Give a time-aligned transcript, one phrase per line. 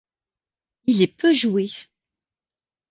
[0.87, 1.69] Il est peu joué.